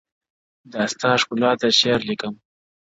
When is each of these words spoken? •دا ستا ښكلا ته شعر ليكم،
•دا 0.71 0.83
ستا 0.93 1.11
ښكلا 1.21 1.51
ته 1.59 1.67
شعر 1.79 1.99
ليكم، 2.09 2.33